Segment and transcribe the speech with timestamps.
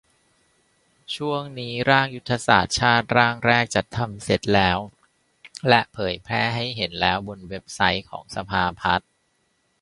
[1.15, 4.77] ช่วงนี้ร่าง ยุทธศาสตร์ชาติ ร่างแรกจัดทำเสร็จแล้ว
[5.69, 9.09] และเผยแพร่ให้เห็นแล้วบนเว็บไซต์ของสภาพัฒน์